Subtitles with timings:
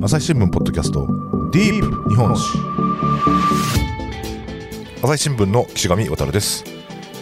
[0.00, 1.08] 朝日新聞ポッドキャスト
[1.50, 2.56] ディープ日本史。
[5.02, 6.62] 朝日新聞の岸上渡です。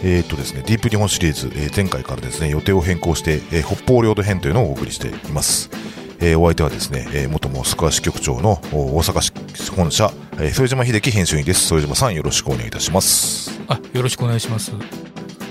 [0.04, 5.70] えー、っとですねディープ日本シリーズ、えー、前回からですね予定を変更して、えー、北方領土編というのをお送りしています。
[6.20, 11.74] えー、お相手はですね、えー、元モスクワ支局長の大阪市本社、えー、副島秀樹編集員です。
[11.74, 13.58] 副島さんよろしくお願いいたします。
[13.68, 14.72] あよろしくお願いします。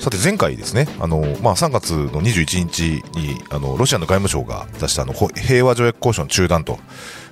[0.05, 6.77] さて前回ですね、あのまあ、3月の21日にあのロシアの外務省が出したあの平和条約交渉の中断と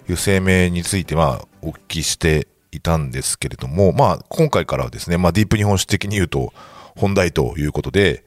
[0.09, 6.53] いう声明について、まあ、お聞きしていたんですけれども、まあ、今回からはですね、まあ、ディープ日本史的に言うと
[6.95, 8.25] 本題ということで、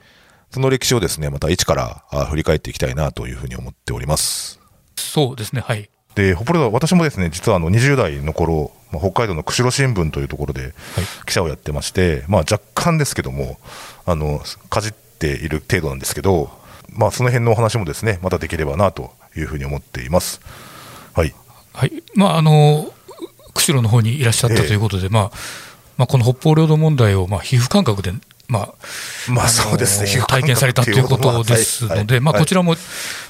[0.50, 4.60] その歴史をですね、また一から振り返っていきたいなというふうに思っております。
[4.96, 5.90] そうですね、はい。
[6.14, 10.72] で、北海道、私もですね、実はあの20代の頃、まあ、北海道の釧路新聞というところで
[11.26, 13.58] 記者をやってまして、はい、まあ若干ですけども、
[14.06, 16.50] あの、かじっている程度なんですけど、
[16.90, 20.40] まあその辺のお話もですね、またできればなというふうに思っています。
[21.12, 21.34] はい。
[21.76, 22.02] はい。
[22.14, 22.90] まああの、
[23.54, 25.30] 釧路の方にいらっしゃったということで、えー、まあ、
[25.98, 28.12] まあこの北方領土問題をまあ皮膚感覚で
[28.48, 28.74] まあ、
[29.28, 32.74] まあそうですね、体験されたということですので、まあ、こちらも、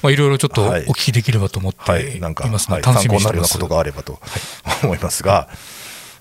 [0.03, 2.19] まあ、いろいろちょっとお聞きできればと思ってい。
[2.19, 3.19] ますので、楽しみにしてます。
[3.19, 4.19] 参考になるようなことがあればと
[4.83, 5.49] 思いますが、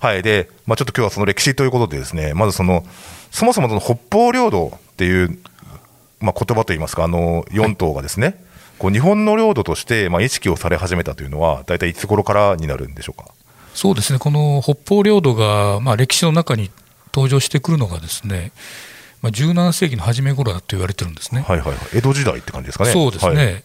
[0.01, 2.86] はい、で、まあ、ちょっと今日はその歴史ということでですね、まずその、
[3.31, 5.39] そもそもその北方領土っていう、
[6.20, 8.36] まあ、言葉といいますか、あの4島がですね、はい、
[8.79, 13.31] こう日本の領土としてまあ意識をされ始めたというのは、大体いつ頃からになるんでしょうか？
[13.75, 16.71] そうですね、この北方領土が、まあ、歴史の中に
[17.13, 18.53] 登場してくるのがですね、
[19.21, 21.45] まあ、17世紀の初め頃だと言われてるんですね。
[21.47, 22.93] はいはい、江戸時代って感じですかね。
[22.93, 23.35] そうですね。
[23.35, 23.63] はい、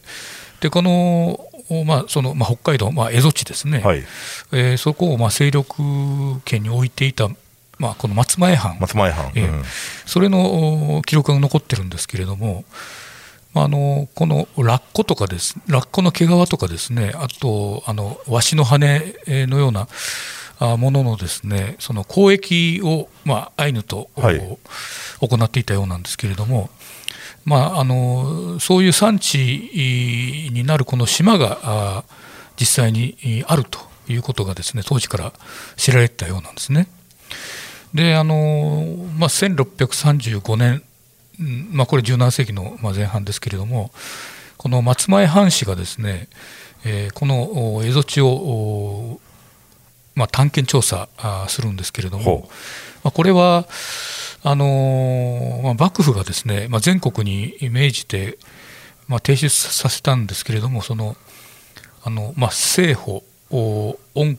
[0.60, 1.48] でこの
[1.86, 4.04] まあそのまあ、北海道、まあ、蝦夷地ですね、はい、
[4.52, 5.82] えー、そこをまあ勢力
[6.44, 7.28] 圏に置いていた、
[7.78, 9.64] まあ、この松前藩、松前藩、えー、
[10.04, 12.64] それの記録が残ってるんですけれども、
[13.54, 19.88] あのこのラッコとかです、ラッコの毛皮とかですね、あとあのワシの羽のような
[20.76, 24.38] もののですねその交易を、まあ、アイヌと、はい、
[25.20, 26.70] 行っていたようなんですけれども、
[27.44, 32.04] まあ、あのそういう産地になるこの島が
[32.58, 35.32] 実際にあるということがですね当時から
[35.76, 36.88] 知られてたようなんですね。
[37.94, 38.86] であの、
[39.18, 40.82] まあ、1635年、
[41.72, 43.90] まあ、これ17世紀の前半ですけれども
[44.56, 46.28] この松前藩士がですね、
[46.84, 49.20] えー、この蝦夷地を、
[50.14, 51.08] まあ、探検調査
[51.48, 52.48] するんですけれども、
[53.02, 53.66] まあ、これは
[54.44, 58.38] あのまあ、幕府がですね、まあ、全国に命じて、
[59.06, 61.16] まあ、提出させたんですけれどもその
[62.02, 63.22] あの、まあ、政保
[64.14, 64.36] 恩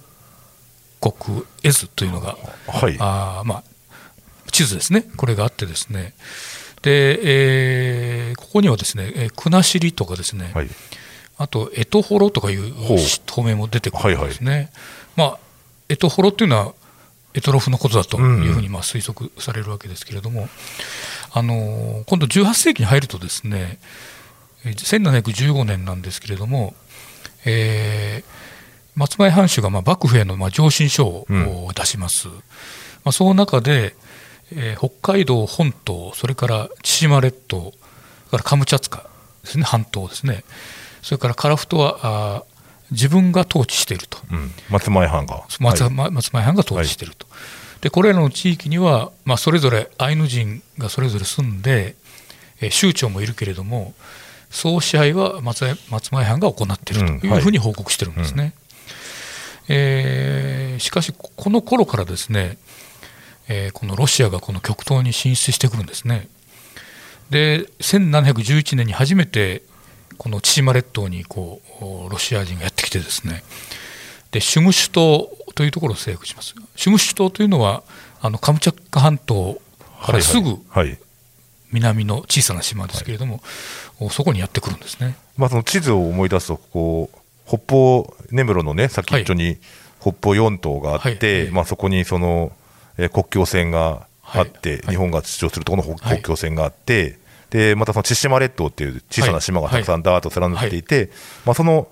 [0.99, 2.37] 国絵図というのが、
[2.67, 3.63] はい、あまあ、
[4.51, 6.13] 地図ですねこれがあってですね
[6.83, 10.67] で、えー、ここにはですね国後とかですね、はい、
[11.38, 12.73] あと江戸幌とかいう
[13.25, 14.51] 透明も出てくるんですね。
[14.51, 14.69] はいはい、
[15.16, 15.39] まあ
[15.89, 16.73] 江戸幌っていうのは
[17.33, 20.49] エトロフのことだというふうにまあ推測されるわけですけれども、
[21.31, 23.79] あの今度18世紀に入るとですね
[24.65, 26.75] 1715年なんですけれども、
[27.45, 28.29] えー、
[28.95, 31.25] 松前藩主がまあ幕府へのまあ上申書を
[31.75, 32.41] 出します、うん、ま
[33.05, 33.95] あ、その中で、
[34.55, 37.73] えー、北海道本島それから千島列島
[38.31, 39.09] からカムチャツカ
[39.43, 40.43] ですね半島ですね。
[41.01, 42.43] それから樺太はあ
[42.91, 45.43] 自分が統治していると、うん、松前藩が。
[45.59, 47.35] 松,、松前藩が統治していると、は
[47.79, 51.95] い、でこれらの地域には、まあ、それぞれアイヌ人がそれぞれ住んで、
[52.61, 53.93] えー、州長もいるけれども
[54.49, 58.41] 総支配は松松前藩が行っているというふうに報告してるんですね、うん。
[58.45, 58.53] はい、
[59.69, 62.57] えー、しかしこの頃からですね、
[63.47, 66.27] えー、このロシアがこの極東に進出してくるんですね。
[67.29, 69.63] で1711年に初めて
[70.17, 73.43] この千島列島にこうロシア人がやってきてですね。
[74.31, 76.55] でシュムシュ島というところを征服します。
[76.75, 77.83] シュムシュ島というのは
[78.21, 79.61] あのカムチャッカ半島
[80.01, 80.59] からすぐ
[81.71, 84.03] 南の小さな島ですけれども、はい。
[84.05, 89.57] はい、そこにやってくるんですね、まあ、その地図を思い出すとこう北方根室のね先っちょに
[90.00, 92.51] 北方四島があって、はい、まあ、そこにその、
[92.98, 97.18] え国境線があって、日本が主張するところの国境線があって、
[97.50, 101.04] でまたその千島列島っていう小さな島がたくさんだーっと連なっていて、はい。
[101.04, 101.12] はい、
[101.45, 101.88] まあ、その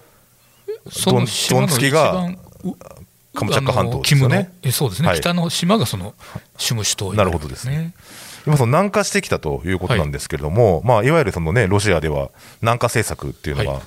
[0.89, 2.37] その島の一番
[3.33, 4.51] カムチャッカ半島ですよね。
[4.71, 6.15] そうですね、はい、北の島がその
[6.57, 7.93] シムシ島、ね、なるほどですね。
[8.45, 12.31] 今その南下してきたということなんですけれども、はいまあ、いわゆるその、ね、ロシアでは
[12.61, 13.79] 南下政策っていうの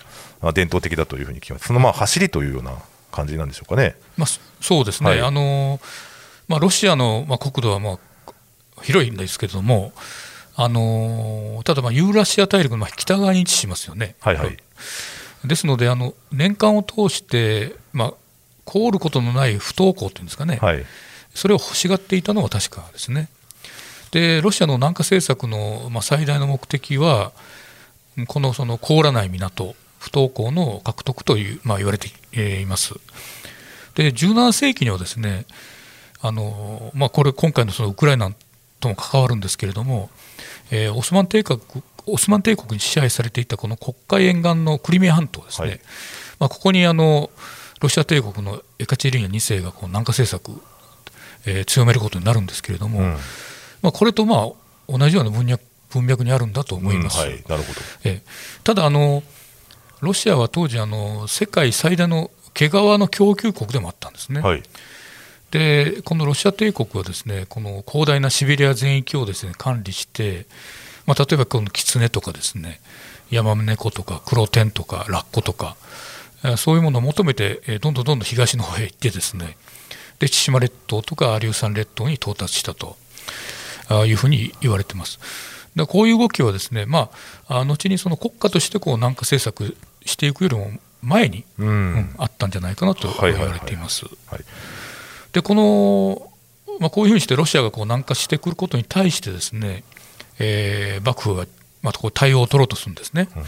[0.42, 2.72] が伝統的だというふうに聞きます、そのまあ走りというような
[3.10, 3.96] 感じなんでしょうかね。
[4.16, 4.26] まあ、
[4.60, 5.80] そうですね、はい、あの
[6.48, 7.98] まあ、ロシアのまあ国土はまあ
[8.82, 9.92] 広いんですけれども、
[10.56, 14.14] あのただまあユーラシア大陸の北側に位置しますよね。
[14.20, 14.56] はいはい、
[15.44, 18.14] ですのであの年間を通して、まあ、
[18.64, 20.84] 凍ることのない不登校っていうんですかね、はい、
[21.34, 23.28] それを欲しがっていたのは確かですね。
[24.10, 27.32] でロシアの南下政策の、まあ、最大の目的は
[28.28, 32.08] このその凍らない港不登校の獲得という、まあ、言われて
[32.60, 32.94] います。
[33.96, 35.46] で17世紀にはですね
[36.24, 38.32] あの、まあ、これ今回のそのウクライナ
[38.80, 40.08] とも関わるんですけれども、
[40.70, 41.60] えー、オスマン帝国
[42.06, 45.80] オスマン帝国に支配されていたこの黒海沿岸のクリミア半島ですね、はい、
[46.40, 47.30] まあ、ここにあの
[47.80, 50.62] ロシア帝国のエカチェリーナ2世がこう南下政策、
[51.46, 53.16] えー、強めることになるんですけれども、うん、
[53.82, 54.52] まあ、これとまあ
[54.88, 57.22] 同じような文脈文脈にあるんだと思います。
[57.22, 57.28] うん。
[57.28, 57.80] はい、なるほど。
[58.02, 58.20] えー、
[58.64, 59.22] ただあの
[60.00, 64.40] ロシアは当時あの世界最大の毛皮の供給国でもあったんですね。
[64.40, 64.62] はい
[65.54, 70.46] でこのロシア帝国はですねこの広大なシベリア全域をですね管理して、
[71.06, 72.80] まあ、例えばこのキツネとかですね
[73.30, 75.76] ヤマネコとかクロテンとかラッコとか
[76.56, 79.56] そういうものを求めてどんどんどんどん東の方へ行ってですね
[80.18, 82.96] で千島列島とかアリューサン列島に到達したと
[84.06, 85.20] いうふうに言われてます。
[85.76, 87.10] でこういう動きはですね、ま
[87.46, 90.70] あ、後にその国家としてこう南下政策していくよりも
[91.02, 94.04] 前に、うん、うん、あったんじゃないかなと言われています。
[95.34, 96.30] でこの、
[96.78, 99.82] まあ、こういうふうにしてロシアがこう南下してくることに対してですね、
[100.38, 101.46] えー、幕府は
[101.82, 103.28] またこう対応を取ろうとするんですね。
[103.36, 103.42] うん、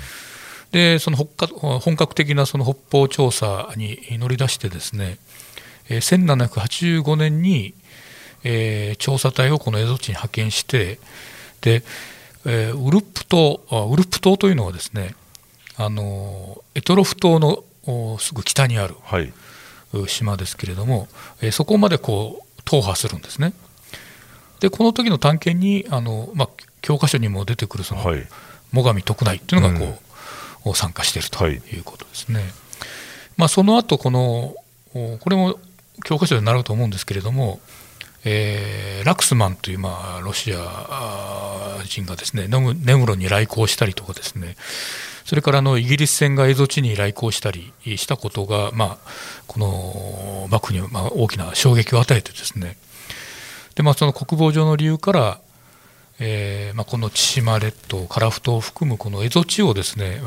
[0.72, 5.18] でその本格的なその北方調査に乗り出してですね、
[5.88, 7.72] えー、1785年に、
[8.42, 10.98] えー、調査隊をこの蝦夷地に派遣して
[11.60, 11.84] で、
[12.44, 15.14] えー、ウルップ島ウルップ島というのはですね
[15.76, 17.62] あのエトロフ島の
[18.18, 18.96] すぐ北にある
[20.06, 21.08] 島ですけれども、
[21.40, 23.52] えそこまでこう踏破するんですね。
[24.60, 26.48] でこの時の探検にあの、まあ、
[26.80, 28.26] 教科書にも出てくるその、はい、
[28.72, 29.98] 最上徳内というのがこ
[30.64, 32.40] う、うん、参加しているということですね。
[32.40, 32.44] はい、
[33.36, 34.54] まあ、その後この
[34.92, 35.58] これも
[36.04, 37.60] 教科書で習うと思うんですけれども、
[38.24, 42.58] えー、ラクスマンという、まあ、ロシア人がですね根
[42.96, 44.56] 室に来航したりとかですね
[45.26, 48.98] それからあのイギリス船が蝦夷地に来航したりしたことが、まあ、
[49.48, 52.76] この幕府にまあ大きな衝撃を与えてですね
[53.74, 55.40] で、まあ、その国防上の理由から、
[56.20, 60.20] えーまあ、この千島列島樺太を含むこの蝦夷地をですね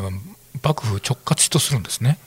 [0.62, 2.20] 幕府直轄とするんですね。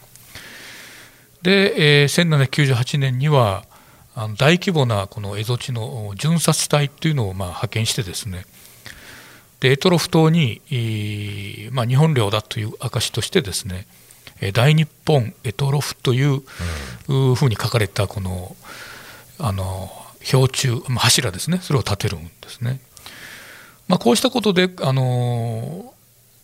[1.42, 3.66] で、えー、1798年には
[4.14, 8.46] あの大規模なこの蝦夷地の巡察隊というのをまあ派遣してですね
[9.62, 10.60] でエトロフ島に、
[11.70, 13.86] まあ、日本領だという証としてですね
[14.54, 16.40] 大日本エトロフという
[17.06, 18.56] ふうに書かれたこの
[19.38, 19.88] あの
[20.22, 22.80] 標柱、まあ、柱ですねそれを立てるんですね。
[23.86, 25.94] まあ、こうしたことであの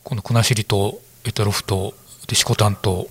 [0.04, 1.94] この国後島エトロフ島
[2.28, 3.08] で四股丹島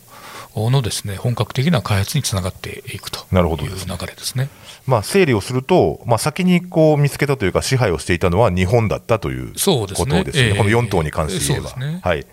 [0.71, 3.62] のですね本格的な開発につながっていくという流
[4.06, 4.50] れですね。
[4.86, 10.48] まあ、整理をすると、まあ、先にこう見つけたというか、支配をしていたのは日本だったということですね、すね。
[10.50, 11.75] えー、この4島に関して言えば。
[11.75, 12.25] ね、はい。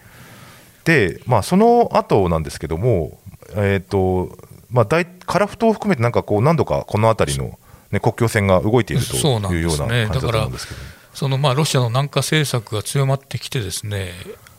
[0.84, 3.18] でまあ、その後なんですけども、
[3.56, 4.38] えーと
[4.70, 7.58] まあ、大樺太を含めて、なんかこう何度かこの辺りの、
[7.90, 14.12] ね、国境線が動いているというような感じだと思うんですけど、ね、そのまあロシアの南下政策が強まってきて、ですね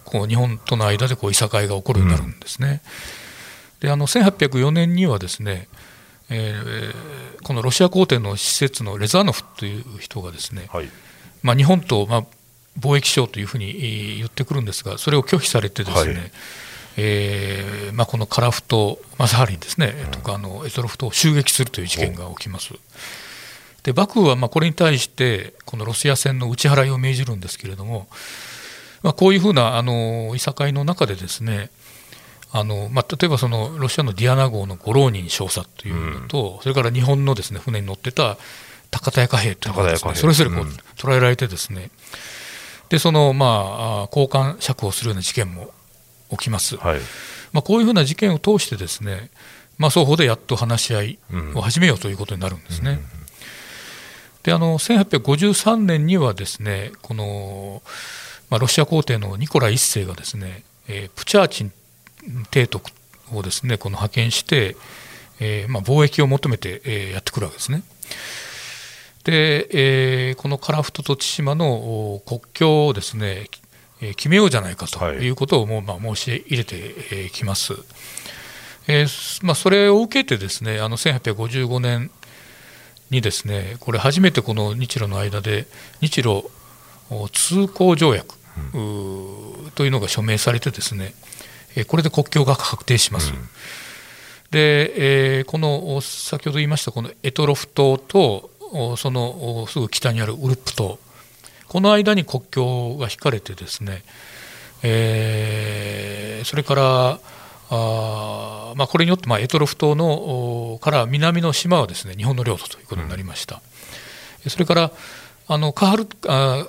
[0.03, 2.67] こう日本との間でこういさかいが起こるようになるんですね。
[2.67, 2.79] うん、
[3.79, 5.67] であの1804年にはですね
[6.29, 10.89] えー、このロシア皇帝の施設のレザーノフという人がですね、はい、
[11.43, 12.23] まあ、日本と、まあ、
[12.79, 16.31] 貿易しようというふうに言ってくるんですがそれを拒否されてですね、はい、
[16.97, 22.73] えー、まあ、このカラフト・マサハリンですね、うん、とかあのエトロフトを襲撃するという事件が起きます。
[23.83, 28.07] で幕府はまあこれに対してこのロシア船の打ち払いを命じるんですけれども、
[29.03, 31.69] まあ、こういうふうなあのいさかいの中でですね
[32.57, 38.37] あのまあ、例えばそのロシアのディアナ号の五浪人少佐というのと、うん、それから日本のです、ね、船に乗ってた
[38.91, 41.89] 高田屋貨兵というのがです、ね、それぞれこう、捉えられてですね。
[42.87, 45.73] でその、まあ、交換釈放するような事件も
[46.31, 46.99] 起きます、はい、
[47.51, 49.31] まあ、こういうふうな事件を通してですね、
[49.77, 51.19] まあ、双方でやっと話し合い
[51.55, 53.01] を始めようということになるんですね。
[54.43, 57.81] であの1853年にはですねこの、
[58.49, 61.73] まあ、ロシア皇帝のニコラ一世がですね、えー、プチャーチン
[62.51, 62.91] 提督
[63.33, 64.75] をですねこの派遣して、
[65.39, 67.83] えー、まあ、貿易を求めて、えー、やってくるわけですね。
[69.23, 73.47] で、えー、この樺太と千島の国境をですね、
[74.01, 77.73] え決めようじゃないかということをもう、まあ、申し入れてきます。
[78.87, 82.11] えーまあ、それを受けてですねあの1855年
[83.09, 85.65] にですねこれ初めてこの日露の間で
[86.01, 86.43] 日露
[87.31, 88.35] 通行条約
[89.75, 91.13] というのが署名されてですね
[91.83, 93.33] これで国境が確定します。
[93.33, 93.49] うん、
[94.51, 98.49] で、えー、この先ほど言いましたこのエトロフ島と
[98.97, 100.97] そのすぐ北にあるウルップ島
[101.67, 104.03] この間に国境が引かれてですね、
[104.83, 107.19] えー、それから
[107.69, 113.61] あ、まあ、これによってまあエトロフ島のから南の島はですね日本の領土ということになりました。
[114.45, 114.91] うん、それから
[115.47, 116.67] あのカハルあ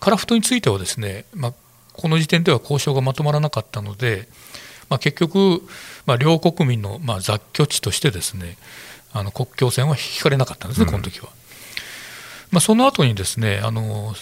[0.00, 1.54] カラフトについてはですね、まあ、
[2.00, 4.26] この時点では交渉がまとまらなかったので、
[4.88, 5.62] まあ、結局、
[6.06, 8.56] まあ、両国民のまあ雑居地としてですね
[9.12, 11.28] あの国境線は引かれなかったんですね、この時は。
[12.50, 14.14] まあ、その後にですねあの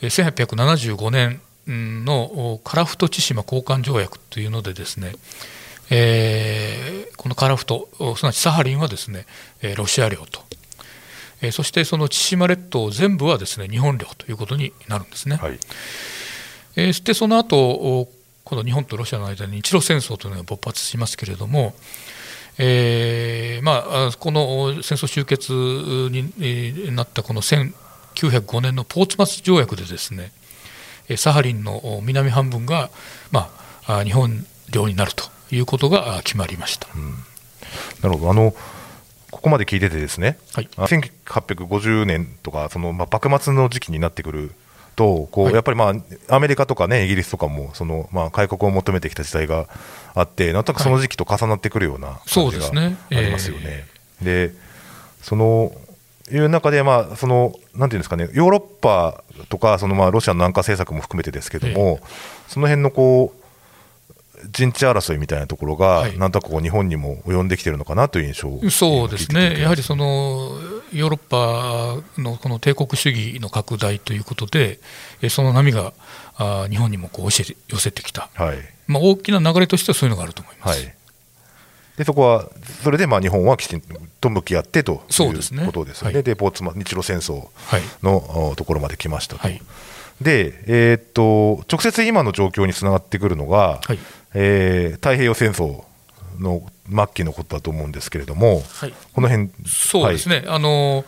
[0.00, 5.14] 1875年のカラフト千島交換条約というのでですね、
[5.90, 9.26] えー、このカラフトすなわちサハリンはですね
[9.76, 10.40] ロシア領と、
[11.42, 15.36] えー、そしてその千島列島全部はですね日本領ということになるんですね。
[15.36, 15.58] はい、
[16.76, 18.08] えー、でその後
[18.44, 21.74] この日本とロシアの間に日露戦争というのが勃発しますけれども、
[22.58, 30.32] えーまあ、この戦争終結になったこの1905年のポーツマス条約でですね
[31.16, 32.90] サハリンの南半分が、
[33.30, 33.50] ま
[33.86, 35.24] あ、日本領になると
[35.54, 37.10] いうことが決まりました、うん、
[38.02, 38.30] なるほど。
[38.30, 38.54] あの
[39.30, 44.52] ここまで聞いててですね、はい、1850年とかその、まあ、幕末の時期になってくる
[45.00, 45.94] とこう、はい、やっぱり、ま
[46.28, 49.66] あ、アメリカとか、ね、イギリスとかもその、まあ、開国を求めてきた時代が
[50.14, 53.86] あって、なんとなくその時期と重なってくるような感じがありますよね。
[54.20, 54.52] で
[55.22, 55.72] その
[56.30, 62.00] いう中で、まあ、そのなんていうんですかね、ヨーロッパとか、そのまあロシアの南下政策も含めてですけども、
[62.46, 70.58] その辺のこう陣地争いみたいなところが、なんとなくこう日本にも及んできてるのかなという印象そうですね、やはりその
[70.92, 74.80] ヨーロッパのこの帝国主義の拡大ということで、
[75.28, 75.92] その波が
[76.36, 77.44] あ日本にもこう寄
[77.78, 78.58] せてきた、はい。
[78.86, 80.80] まあ、大きな流れとしてはそういうのがあると思います。
[80.80, 80.94] はい。
[81.96, 82.48] でそこは、
[82.82, 83.82] それでまあ日本はきちん
[84.20, 86.14] と向き合ってということですね、で、ね。
[86.14, 87.48] はい、でポーツマ日露戦争
[88.02, 89.60] の、はい、ところまで来ましたと、はい、
[90.20, 93.98] で、えー、っと直接今の状況につながってくるのが、はい。
[94.32, 95.84] えー、太平洋戦争
[96.40, 101.04] の末期のことだと思うんですけれども、はい、この辺そうですね、はい、あの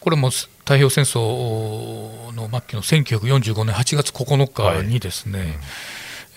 [0.00, 5.54] これも太平洋戦争の末期の1945年8月9日にですね、はいうん、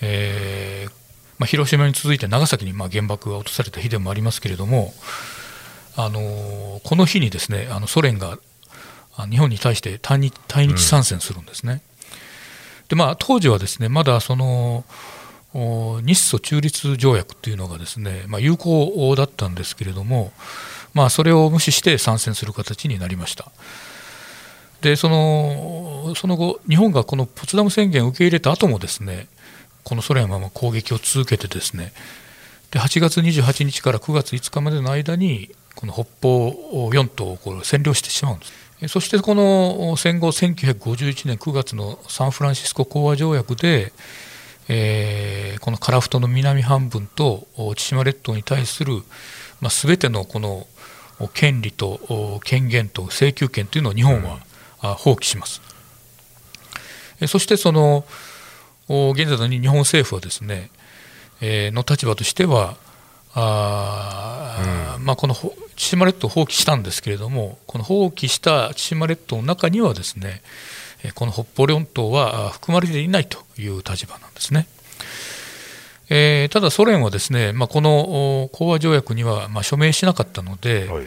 [0.02, 0.92] えー、
[1.38, 4.92] まあ、広島に続いて長崎にまあ原爆が落とされた日でもありますけれども、
[5.96, 8.38] あのこの日にですねあのソ連が
[9.30, 11.72] 日本に対して対日対日参戦するんですね。
[11.72, 14.84] うん、でまあ、当時はですねまだその
[15.54, 20.32] 日ソ中立条約というのがですね、まあ、有効だったんですけれども、
[20.94, 23.50] まあ、それを無視して参戦する形になりました。
[24.80, 29.26] でそのその後、日本がこのポツダム宣言を受け入れた後もですね
[29.82, 31.92] このソ連は攻撃を続けてですね
[32.70, 38.52] で8月28日から9月5日までの間にこの北方四島をこれ占領してしまうんです。
[38.86, 43.92] そしてこの戦後1951年9月のサンフランシスコ講和条約で
[44.68, 47.46] えー、この樺太の南半分と
[47.76, 49.02] 千島列島に対する、
[49.60, 50.66] まあ、全てのこの
[51.32, 54.38] 権利と権限と請求権というのを日本は、
[54.84, 55.60] うん、放棄します。
[57.26, 58.04] そしてその
[58.88, 60.70] 現在の日本政府はですね、
[61.40, 62.76] えー、の立場としては
[63.34, 65.34] あ、うん、まあ、この
[65.76, 70.42] 千島列島を放棄したんですけれどもこの放棄した千島列島の中にはですね
[71.14, 74.66] この北方四島は含まれていないという立場なんですね。
[76.10, 81.04] えー、ただ、ソ連はですね、まあ、この講和条約にはまあ署名しなかったので、はい、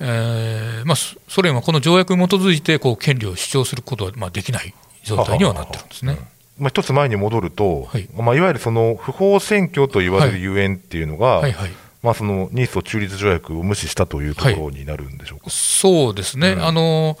[0.00, 6.18] えー、まあ、ソ連はこの条約に基づいてこう権利を主張することはまあできない状態にはなってるんですね。
[6.58, 8.08] まあ、一つ前に戻ると、はい。
[8.16, 11.52] まあ、いわゆるその不法占拠と言われるゆえんっていうのが、はいはい。
[11.52, 11.70] はい
[12.04, 17.16] まあ、その日ソ中立条約を無視したというところになるんでしょうか、はい、そうですね、うん、あの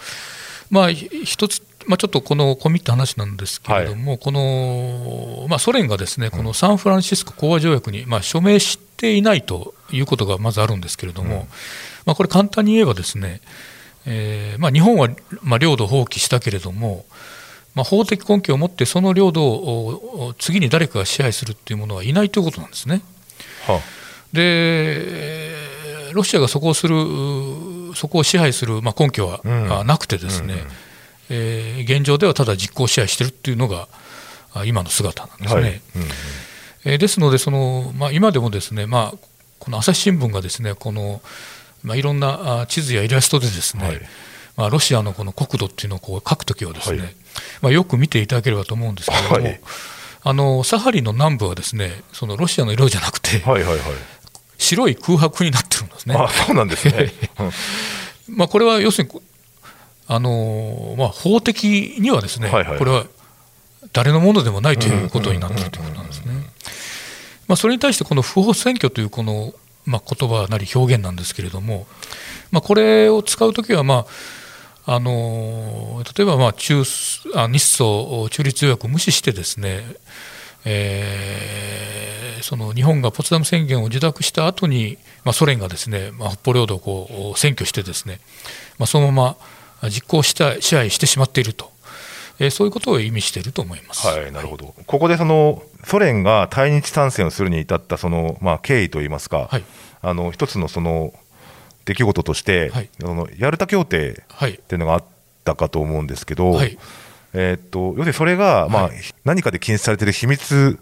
[0.70, 11.40] まあ、一つまあ、ちょっとこの込みった話なんですけれども、はい、このまあ、ソ連がですねこのサンフランシスコ講和条約にまあ署名していないということがまずあるんですけれども、うん、
[12.06, 13.40] まあ、これ、簡単に言えばですね、
[14.06, 15.08] えーまあ、日本は
[15.42, 17.04] まあ領土放棄したけれども、
[17.74, 23.02] まあ、法的根拠を持ってその領土を次に誰かが支配するっていうものはいないということなんですね。
[23.66, 23.80] はあ、
[24.32, 25.52] で
[26.12, 26.94] ロシアがそこをする
[27.96, 30.66] そこを支配するまあ根拠はなくてですね、うんうん
[31.30, 33.88] えー、現状ではただ実効支配しているっていうのが
[34.64, 35.60] 今の姿なんですね。
[35.60, 35.80] はい
[36.86, 39.18] えー、ですのでその、まあ、今でもですね、まあ、
[39.58, 41.22] この朝日新聞がですねこの、
[41.82, 44.00] まあ、いろんな地図やイラストでですね、はい、
[44.56, 47.14] まあ、ロシアのこの国土っていうのをこう書くときはですね、はい、
[47.62, 49.60] まあ、よく見ていただければと思うんですけれども、はい、
[50.24, 53.80] あのサハリンの南部はですねそのロシアの色じゃなくて、はいはいはい。
[54.56, 56.14] 白い空白になってるんですね。
[56.16, 57.12] あ、そうなんですね。
[57.38, 57.50] うん
[58.36, 59.20] まあ、これは要するに、
[60.06, 63.06] あのまあ、法的にはですね、はいはいこれは
[63.92, 66.32] 誰のものでもないということになっているということなんですね。
[67.46, 71.86] まあ、それに対して、この不法占拠というこの、まあ、言葉なり表現なんですけれども、
[72.50, 74.06] まあ、これを使うときは、まあ
[74.86, 76.82] あの例えばまあ中
[77.34, 79.82] あ日ソ中立条約を無視してですね、
[80.64, 88.20] えーその日本がポツダム宣言を受諾した後に、まあ、ソ連がですね、まあ、北方領土をこう占拠してですね、
[88.78, 89.36] まあ、そのまま
[89.90, 91.70] 実行した支配してしまっていると、
[92.38, 94.06] えーそういうことを意味していると思います。
[94.06, 94.74] はい、なるほど。
[94.86, 99.64] ここでそのソ連が対日参戦をするに至ったそのまあ経緯といいますか、はい。
[100.02, 101.12] あの一つのその
[101.84, 102.88] 出来事として、はい。
[103.02, 104.52] あのヤルタ協定はい。
[104.52, 105.04] っていうのがあっ
[105.44, 106.78] たかと思うんですけど、はい。
[107.32, 108.96] えーっと要するにそれが、まあはい。
[109.24, 110.78] 何かで禁止されている秘密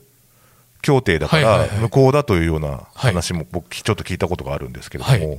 [0.83, 1.79] 協定だから、はいはいはい。
[1.79, 3.13] 無効だというようなはい。
[3.13, 5.39] 話も僕、ちょっと聞いたことがあるんですけれども、はい。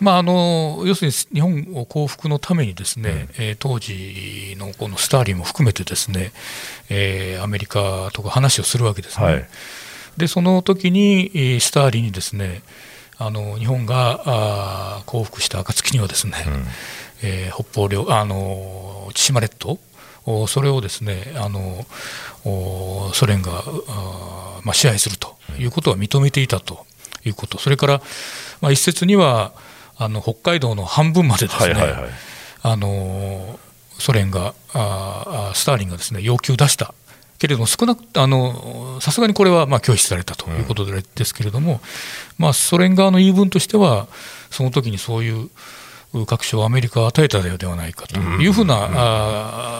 [0.00, 6.32] まあ、あの要するに日本を降伏のためにですね、えー当時のこのスターリンも含めてですね、
[6.88, 9.24] えーアメリカとか話をするわけですね。
[9.24, 9.48] はい。
[10.16, 12.62] でその時にえースターリンにですね
[13.16, 16.34] あの日本があー降伏した暁にはですね、
[17.22, 19.78] えー北方領あの千島列島
[20.26, 21.86] おそれをですねあの
[22.44, 23.62] おソ連が
[24.60, 26.86] あー、まあ、支配するということは認めていたと
[27.24, 28.02] いうこと、それから、
[28.60, 29.52] まあ、一説には
[29.96, 32.10] あの北海道の半分までですね、はいはいはい。
[32.62, 33.58] あの
[33.98, 36.94] ソ連があスターリンがですね要求を出した
[37.38, 41.80] けれども少なくあのさすがにこれはまあ拒否されたということでですけれども、
[42.38, 44.08] まあ、ソ連側の言い分としては
[44.50, 45.50] その時にそういう
[46.26, 48.74] 確証をアメリカは与えたのではないかというふうな、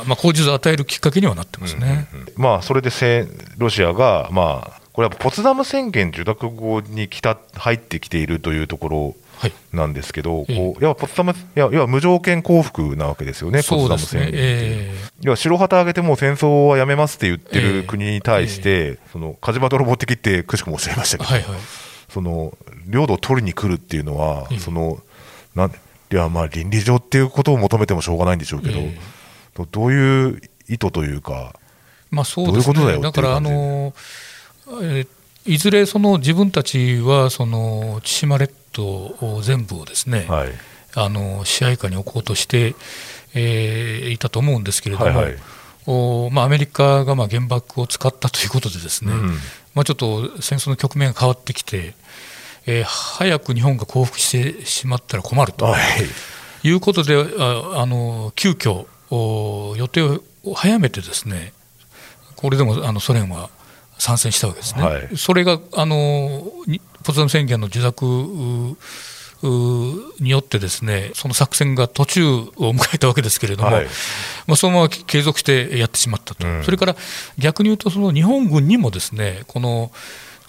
[0.07, 2.07] まあ、口実を与えるきっかけにはなってますね。
[2.37, 3.27] まあ、それでせ
[3.59, 9.53] ロシアが、まあ、これはポツダム宣言受諾後に来た入ってきているというところはい。
[9.73, 10.57] なんですけど、ええ。
[10.57, 14.37] こういやポツダムいや要は無条件降伏なわけですよね、ポツダム宣言って。
[14.37, 21.61] え要は白旗上げてもう戦争はやめますって言ってえるえ国に対して、その火事場泥棒的ってくしくもおっしゃいましたけど、ーはいはい。
[22.11, 22.53] その
[22.87, 24.59] 領土を取りに来るっていうのは、ええ。
[24.59, 24.99] その
[25.55, 25.73] なん
[26.13, 28.99] いやまあ倫理上っていうことを求めてもしょうがないんでしょうけど、え
[29.55, 31.55] どどういう意図というか、
[32.11, 33.93] まあそうですどういうことだよね、だから、あの
[34.83, 35.07] えー
[35.47, 40.49] いずれその自分たちはその千島列島を全部をですね、はい、
[40.95, 42.75] あの支配下に置こうとして、
[43.35, 45.37] えーいたと思うんですけれども、はいはい。
[45.87, 49.29] おまあ、アメリカがまあ原爆を使ったということでですね、うん。
[49.75, 51.95] まあ、ちょっと戦争の局面が変わってきて、
[52.71, 55.67] えー早く日本が降伏してしまったら困ると。
[55.67, 55.79] はい。
[56.63, 61.53] いうことで、ああの急遽お予定を早めてですね、
[62.37, 63.51] これでもあのソ連は
[63.99, 64.83] 参戦したわけですね。
[64.83, 65.17] はい。
[65.17, 68.07] それがあのにポツダム宣言の受諾
[70.21, 73.87] によってですね、その作戦が途中を迎えたわけですけれども、はい。
[74.47, 76.65] まあ、そのまま継続してやってしまったと、うん。
[76.65, 76.97] それから
[77.39, 79.91] 逆に言うと、その日本軍にもですねこの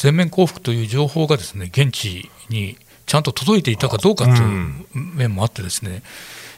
[0.02, 6.02] 全面降伏という情報がですね現地にちゃんと届いていたかどうかという面もあって、ですね、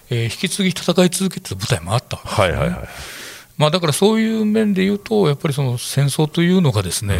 [0.10, 2.88] えー引き継ぎ戦い続けてた部隊もあったわけですね、はいはいはい。
[3.58, 7.20] まあ、だからそういう面で言うと、やっぱりその戦争というのがですね、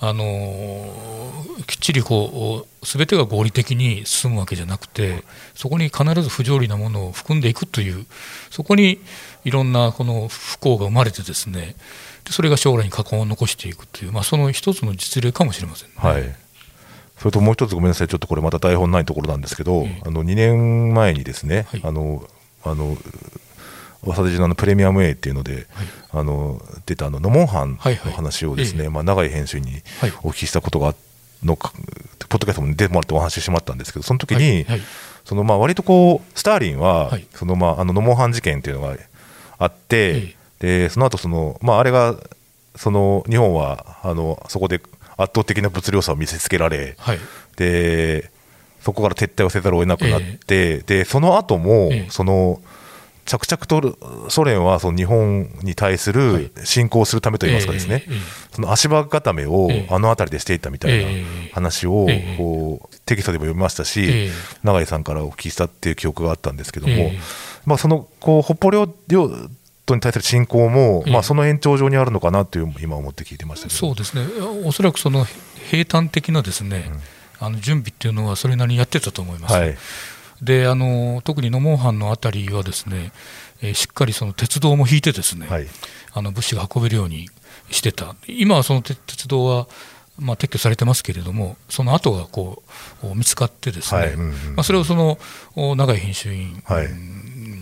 [0.00, 1.18] あのー
[1.66, 8.06] きっちりこう全てが合理的に進むわけじゃなくて、そこに必ず不条理なものを含んでいくという、
[8.50, 9.00] そこに
[9.44, 11.74] いろんなこの不幸が生まれて、ですね
[12.17, 15.94] でそれが将来に禍根を残していくという、まあ、その一つの実例かもしれませんね。
[15.96, 16.22] はい。
[17.18, 20.02] それともう一つごめんなさい、ちょっとこれまた台本ないところなんですけど、ええ。
[20.06, 21.80] あの2年前にですね、はい。
[21.84, 22.28] あの、
[22.64, 22.96] あの、
[24.04, 25.66] 早稲田のプレミアム A っていうので、
[26.12, 28.10] あの出たあのノモンハンはいはい。
[28.10, 28.88] の話をですね、ええ。
[28.90, 30.12] まあ、長い編集にはい。
[30.22, 30.94] お聞きしたことが
[31.42, 31.72] のか、
[32.28, 34.64] ポッドキャストも出てもらってお話ししてもらったんですけど、その時に、はい。
[34.64, 34.80] はい。
[35.24, 37.26] そのまあ割とこう、スターリンは、はい。
[37.34, 38.96] そのまああのノモンハン事件っていうのが
[39.58, 42.16] あって、えでその後そのまああれが
[42.76, 44.80] その日本はあのそこで
[45.16, 47.18] 圧倒的な物量差を見せつけられ、はい。
[47.56, 48.30] で
[48.80, 52.10] そこから撤退をせざるを得なくなって、でその後も、ええ。
[52.10, 52.60] その
[53.26, 58.20] 着々とソ連はその日本に対する侵攻するためといいますかですね、ええええ
[58.54, 59.88] その足場固めをええ。
[59.90, 62.36] あの辺りでしていたみたいなええ話をええ。
[62.38, 64.30] こうテキストでも読みましたし、ええ。
[64.62, 67.18] 永井さんからお聞きしたっていう記憶があったんですけども、ええ。
[67.66, 69.28] まあ、そのこう北方領
[69.88, 71.12] 土に対する侵攻も、ええ。
[71.12, 74.22] まあ、その延長上にあるのかなという今思って聞いてましたそうですね、
[74.64, 75.26] おそらくその
[75.70, 76.90] 平坦的なですね、
[77.40, 79.54] あの準備っていうのはそれなりにやってたと思います。
[79.54, 79.76] はい。
[80.42, 83.10] であの特に野門藩の辺りはですね、
[83.60, 85.66] えー、しっかりその鉄道も引いてですね、はい、
[86.12, 87.28] あの物資が運べるように
[87.70, 88.14] してた。
[88.28, 89.66] 今はその鉄道は
[90.18, 92.62] まあ、撤去されてますけれども、その後がこ
[93.04, 94.12] う見つかってですね、はい。
[94.14, 95.16] うんうん、まあ、それをその
[95.76, 96.88] 永井編集員、はい、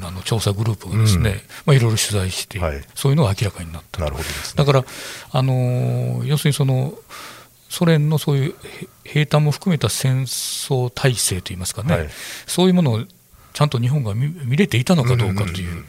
[0.06, 1.36] あの調査グループがですね、うん。
[1.66, 4.00] まあ、いろいろ取材して、はい、そういうのが明らかになった。
[4.00, 4.84] なるほど、ね、だから、
[5.32, 6.94] あの要するにその
[7.68, 8.54] ソ連のそういう
[9.04, 12.08] 兵隊も含めた戦争体制といいますかね、はい、
[12.46, 13.04] そういうものを
[13.52, 15.84] ちゃんと日本が見見れていたのかどうかという、うんうんうん、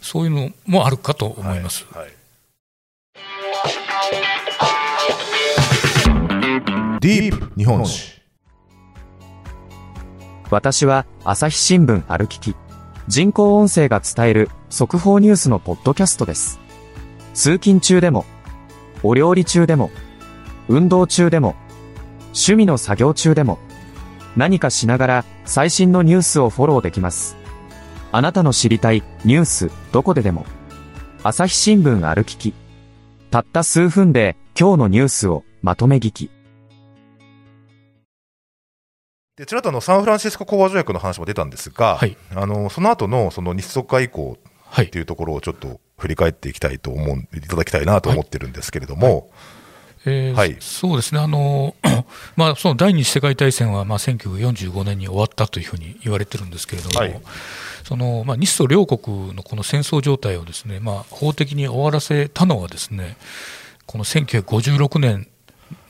[0.00, 1.86] そういうのもあるかと思います。
[1.92, 2.12] はいはい。
[7.00, 8.20] ディープ日本史
[10.50, 12.54] 私は朝日新聞歩きき
[13.10, 16.60] 人工音声が伝える速報ニュースのポッドキャストです。
[17.34, 18.24] 通勤中でも、
[19.02, 19.90] お料理中でも、
[20.68, 21.56] 運動中でも、
[22.26, 23.58] 趣味の作業中でも、
[24.36, 27.36] 何かしながら最新のニュースをフォローできます。
[28.12, 30.46] あなたの知りたいニュースどこででも。
[31.24, 32.54] 朝日新聞歩きき。
[33.32, 36.30] たった数分で今日のニュースをまとめ聞き。
[39.40, 44.36] でちらっとあのサンフランシスコ講和条約の話も出たんですが、はい、あのその後のその日ソ化以降
[44.78, 49.30] っていうところをちょっと振り返っていきたいと思う、いただきたいなと思ってるんですけれども。
[50.04, 51.74] えーはい、そうですね、あの
[52.36, 57.20] まあ、その第二次世界大戦はまあ1945年に終わったというふうに言われてるんですけれども、はい、
[57.84, 63.16] そのまあ、日ソ両国のこの戦争状態をですね、まあ、法的に終わらせたのはですね、
[63.86, 65.28] この1956年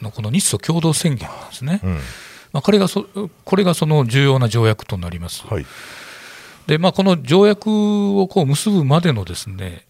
[0.00, 1.80] のこの日ソ共同宣言なんですね。
[1.82, 2.00] うん
[2.52, 3.06] まあ、これがそ
[3.44, 5.46] これがその重要な条約となります。
[5.46, 5.66] はい、
[6.66, 9.86] でまあ、この条約をこう結ぶまでのですね、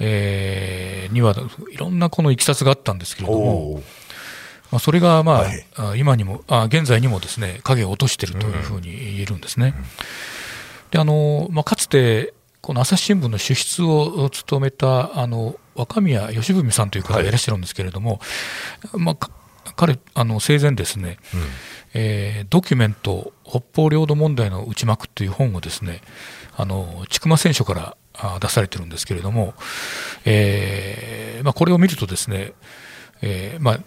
[0.00, 1.34] えー、には
[1.72, 3.82] いろんなこのいきさつがあったんですけれども、
[4.70, 5.44] まあ、それが、ま
[5.76, 9.74] あ、はい、今にもあ現在にもですね影を落としているというふうに言えるんですね。
[10.90, 17.24] であのまあ、かつてこの朝日新聞の主筆を務めたあの若宮義文さんという方がい。
[17.24, 18.20] らっしゃるんですけれども、
[18.92, 19.30] はい、まあ、
[19.74, 21.40] 彼あの生前ですね、うん
[21.94, 26.00] えー、ドキュメント北方領土問題の内幕という本をですね
[26.56, 27.96] あの千曲選書から
[28.40, 29.54] 出されてるんですけれども、
[30.24, 32.52] えーまあ、これを見るとですね、
[33.20, 33.80] えーまあ、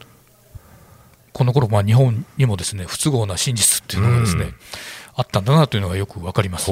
[1.34, 4.54] この頃まあ日本にもですね不都合な真実っていうのがですね、うん、
[5.16, 6.72] あったんだなというのがよく分かります。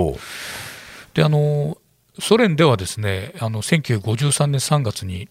[1.13, 1.77] であの
[2.19, 5.29] ソ連ではですねあの1953年3月に、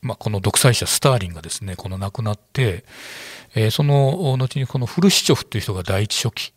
[0.00, 2.84] まあ、この独裁者スターリンがですねこの亡くなって、
[3.56, 6.52] えー、その後にこのフルシチョフという人が第一書記、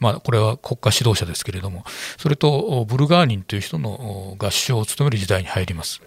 [0.00, 1.84] まあ、これは国家指導者ですけれども、
[2.16, 6.00] それとブルガーニンという人の合唱を務める時代に入ります。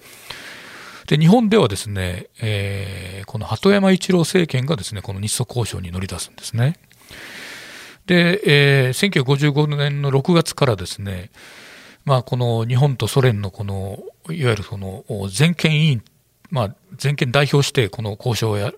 [1.07, 6.77] で日本ではですね、えー、この鳩山一郎政権がですねこの日ソ交渉に乗り出すんですね。
[8.05, 8.41] で、
[8.87, 11.29] えー、1955年の6月からですね、
[12.05, 13.99] まあ、この日本とソ連のこの
[14.29, 16.03] いわゆるその全権委員
[16.51, 18.77] まあ、全権代表して、この交渉をやる、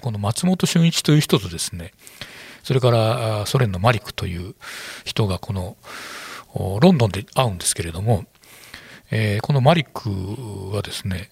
[0.00, 1.92] この松本俊一という人とですね、
[2.62, 4.54] それからソ連のマリクという
[5.04, 5.76] 人が、この
[6.80, 8.24] ロンドンで会うんですけれども、
[9.10, 10.10] えー、このマリク
[10.72, 11.30] はですね、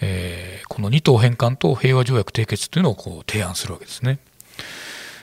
[0.00, 4.18] えー、この二島返還と平和条約締結というのをこう提案するわけですね。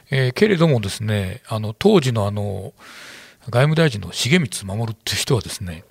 [0.10, 2.74] えー、けれどもですね、あの当時のあの
[3.46, 5.84] 外務大臣の重光守っていう人はですね、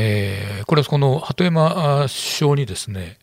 [0.00, 3.18] えー、これはこの鳩山首相にですね、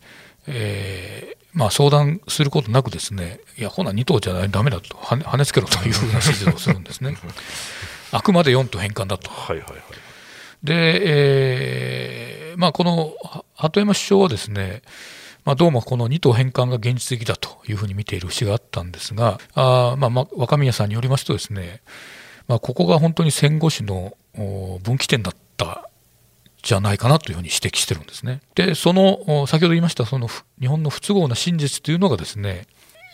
[0.48, 7.16] えーまあ、相談することなくですね、いや、ほな2党じゃないだめだと、はね、跳ねつけろというふうな指示をするんですね。
[8.12, 9.32] あくまで4党返還だと。
[9.32, 9.82] はいはいはい、
[10.64, 13.14] で、えーまあ、この
[13.56, 14.82] 鳩山首相はですね、
[15.46, 21.82] まあ、どうもこの2党返還が現実的だというふうに見ている節があったんですが、あまあ、若宮さんによりますとですね、
[22.50, 24.18] まあ、ここが本当に戦後史の
[24.84, 25.90] 分岐点だった
[26.66, 28.42] じゃないかなというふうに指摘してるんですね。
[28.56, 30.28] で、その、先ほど言いました、その
[30.60, 32.66] 日本の不都合な真実というのがですね、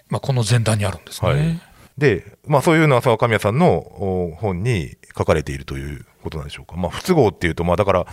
[0.09, 1.29] まあ、この前段にあるんですね。
[1.29, 1.59] はい、
[1.97, 6.77] で、まあ、そういうのは若宮さんの本に書かれているということなんでしょうか。
[6.77, 8.07] まあ、不都合っていうと、まあ、だから、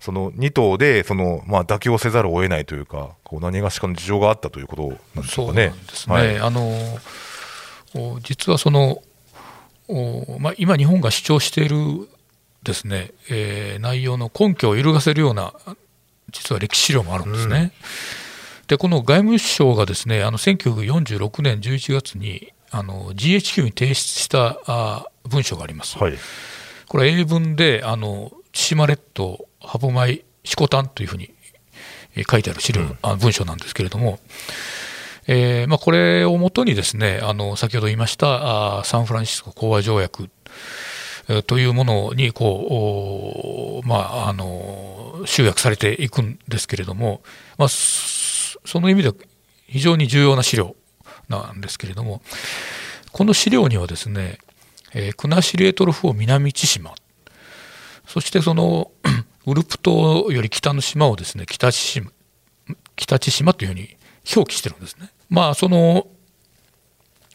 [0.00, 4.82] その2党でその、まあ、妥協せざるを得ないというか、こう何がしかの事情があったということ
[5.14, 5.70] なんでしょうかね。
[5.70, 9.00] そうですね、はい、あの実はその、
[10.40, 11.76] まあ、今、日本が主張している
[12.64, 15.52] ですね、えー、内容の根拠を揺るがせるような
[16.30, 17.72] 実は歴史資料もあるんですね。
[18.62, 25.98] うん、でこの外務省がですねあの1946年11月にあの GHQ に提出したあ文書があります。
[25.98, 26.14] はい、
[26.88, 31.30] これは英文であの千島列島歯舞四股丹というふうに
[32.28, 34.18] 書いてある資料、うん、あ文書なんですけれども、
[35.26, 40.93] えーまあ、これをもとにですねあの先ほど言いましたあサンフランシスコ講和条約えー
[41.46, 47.22] というものにこう、まあ、あの集約されていくんですけれども、
[47.56, 49.12] まあ、その意味で
[49.66, 50.76] 非常に重要な資料
[51.28, 52.20] なんですけれども
[53.12, 54.38] この資料にはですね、
[54.92, 56.94] えー、国後レートルフを南千島
[58.06, 58.90] そしてその
[59.46, 62.10] ウルプ島より北の島をですね北千島
[62.96, 63.96] 北千島というふうに
[64.34, 65.10] 表記してるんですね。
[65.28, 66.06] まあその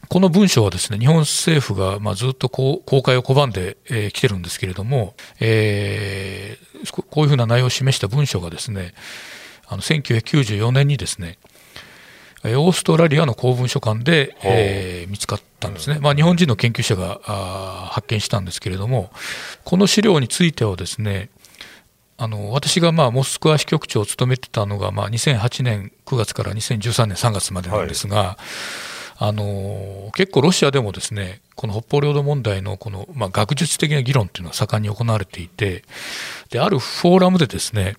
[0.09, 8.93] この文書はですね日本政府がまあずっとこう公開を拒んでき、えー、てるんですけれども、えー、こういうふうな内容を示した文書がですね
[9.67, 11.37] あの1994年にですね
[12.43, 17.19] オーストラリアの公文書館で、えー、見つかったんですね、まあ、日本人の研究者が
[17.91, 19.11] 発見したんですけれども、
[19.65, 21.29] この資料についてはですね、
[22.17, 28.43] あの私がまあモスクワ支局長を務めてたのがまあ2008年9月から2013年3月までなんですが、はい、
[29.21, 35.83] あの結構ロシアでもですねこの北方領土問題のこのまあ学術的な議論というのは盛んに行われていて
[36.49, 37.95] であるフォーラムでですね、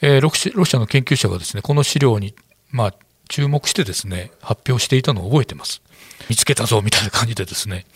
[0.00, 0.30] えー、ロ
[0.64, 2.34] シアの研究者がですねこの資料に
[2.70, 2.94] まあ
[3.28, 5.82] 注目してですね発表していたのを覚えてます。
[6.28, 7.86] 見つけたぞみたいな感じでですね。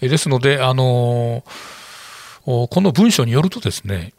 [0.00, 1.44] ですので、あの
[2.44, 4.12] この文書によるとですね、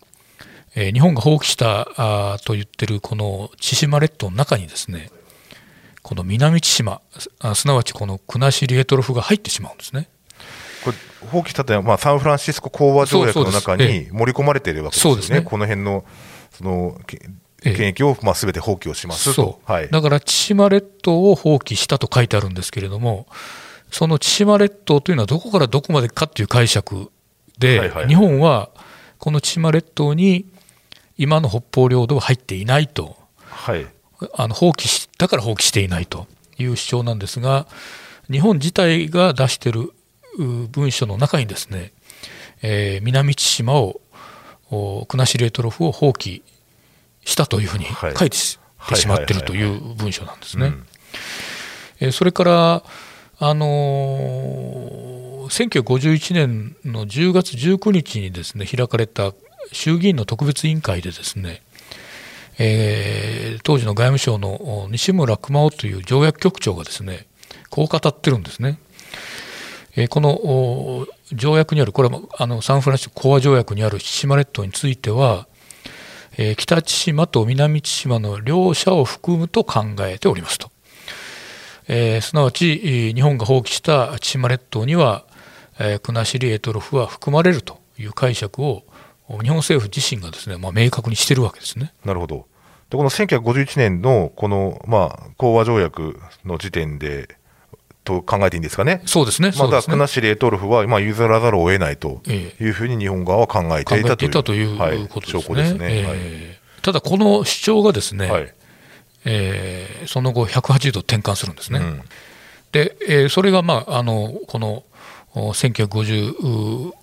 [0.76, 1.88] 日本が放棄した
[2.34, 5.12] あと言ってるこの千島列島の中にですね
[6.04, 7.02] この南千島
[7.56, 10.10] すなわちこの国後リエトロフが入ってしまうんですね。
[10.84, 15.42] これ放棄したというのは、まあ、サンフランシスコ講和条約の中に盛り込まれているわけですね、そうですね。
[15.42, 16.06] この辺の
[16.52, 23.26] その権益をまあ全て放棄をしますと、はい、だから千島列島を放棄したと書いてあるんですけれども、
[23.90, 27.10] その千島列島というのはどこからどこまでかという解釈
[27.58, 28.70] で、はいはいはい、日本は
[29.20, 30.46] この千島列島に
[31.18, 33.88] 今の北方領土は入っていないと、はい、
[34.34, 37.68] あの放棄しだから放棄していないという主張なんですが、
[38.32, 39.94] 日本自体が出している
[40.38, 41.92] 文書の中にですね、
[42.62, 44.02] えー、南千島を
[45.08, 46.42] 国後レートロフを放棄
[47.26, 48.60] したというふうに書いてし
[49.08, 50.74] まっているという文書なんですね。
[52.12, 52.84] それから
[53.40, 59.34] あのー、1951年の10月19日にですね開かれた
[59.72, 61.62] 衆議院の特別委員会でですね、
[62.60, 67.26] えー、当時の外務省の西村熊夫という条約局長がですね
[67.70, 68.80] こう語ってるんですね。
[69.96, 75.48] えー、この条約にある、これはあのサンフランシスコ講和条約にある千島列島については、
[76.38, 80.72] えー、北千島と南千島の両者を含むと考えておりますと。
[81.88, 85.26] えー、すなわち、日本が放棄した千島列島には、
[85.80, 88.84] えー、国後エトロフは含まれるという解釈を
[89.30, 91.94] 日本政府自身がですね、まあ、明確にしてるわけですね。
[92.06, 92.48] なるほど。
[92.90, 97.38] でこの1951年のこの、まあ、講和条約の時点で
[98.04, 99.02] と考えていいんですかね？
[99.06, 99.52] そうですね。
[99.58, 105.42] まだ国後レートルフは、まあ、譲らざるを得ないというふうに日本側は考えていたという,、ええ、ということですね。
[105.42, 108.54] 証拠ですね、えー、ただ、この主張がですね、はい、
[109.26, 111.80] えー、その後180度転換するんですね。
[111.80, 112.02] うん、
[112.74, 114.84] で、えー、それが、まあ、あのこの
[115.34, 116.94] 1950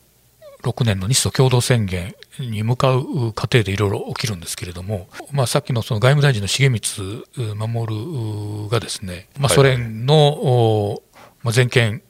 [0.62, 7.24] 6年の日ソ共同宣言に向かう過程でいろいろ起きるんですけれども、まあ、さっきのその外務大臣の重光
[7.56, 11.02] 守がですね、まあ、ソ連の、
[11.42, 12.02] まあ、全権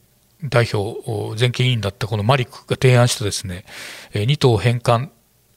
[0.43, 3.65] 代表、全権委員だったこのマリックが提案したですね、
[4.15, 5.13] 二島返還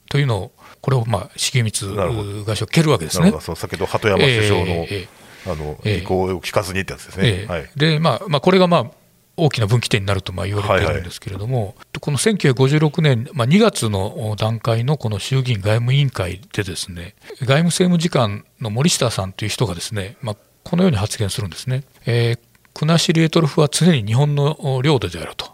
[0.09, 0.51] というのを、
[0.81, 3.31] これをまあ重光外相蹴るわけですね。
[3.31, 7.43] 先ほど鳩山首相の、えー、あの意向を聞かずにってやつですね。
[7.43, 8.91] えーはい、で、まあ、まあ、これがまあ
[9.35, 21.83] 大きな分岐点になるとまあ言われているんですけれども、はいはい、この1956年、まあ、2月の段階のこの衆議院外務委員会で、ですね外務政務次官の森下さんという人がですね、まあ、このように発言するんですね。
[22.05, 22.39] えー、
[22.73, 25.53] 国後レトルフは常に日本の領土であると。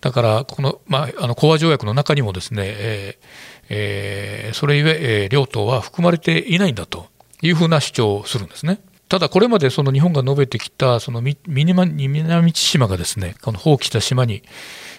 [0.00, 7.06] だから、この、まあ、あの講和条約の中にもですね、えーえー、それゆえ、えー、両党は含まれていないんだと
[7.40, 8.80] いうふうな主張をするんですね。
[9.12, 14.42] ただこれまでその日本が述べてきたその南千島がですねこの放棄した島に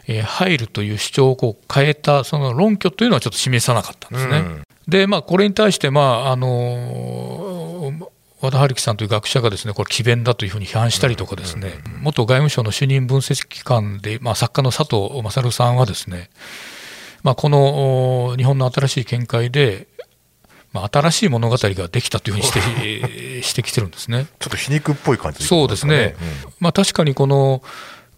[0.06, 4.38] 入るという主張をこう変えたその論拠というのはちょっと示さなかったんですね。
[4.38, 7.92] うん、でまあこれに対してまああの
[8.40, 16.30] 和田春樹さんという学者がですねこれ詭弁だというふうに批判したりとかですね、元外務省の主任分析機関で、まあ、作家の佐藤勝さんはですね、
[17.24, 19.88] まあ、この日本の新しい見解で
[20.74, 24.26] まあ、新しい物語ができたというふうにして してきてるんですね。
[24.40, 26.16] ちょっと皮肉っぽい感じ、ね、そうですね。
[26.20, 27.62] うん、まあ、確かにこの